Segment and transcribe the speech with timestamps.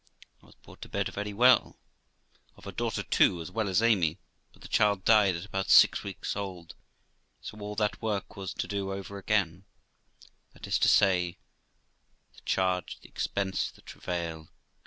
[0.41, 1.77] I was brought to bed very well
[2.57, 4.17] (of a daughter too, as well as Amy),
[4.51, 6.73] but the child died at about six weeks old,
[7.39, 9.63] so all that work was to do over again
[10.53, 11.37] that is to say,
[12.33, 14.49] the charge, the expense, the travail, &c.